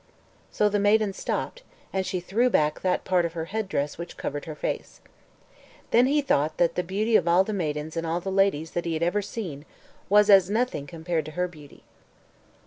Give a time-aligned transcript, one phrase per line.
[0.51, 1.61] So the maiden stopped;
[1.93, 4.99] and she threw back that part of her head dress which covered her face.
[5.91, 8.85] Then he thought that the beauty of all the maidens and all the ladies that
[8.85, 9.63] he had ever seen
[10.09, 11.83] was as nothing compared to her beauty.